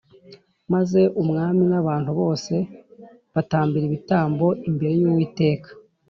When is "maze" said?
0.73-1.01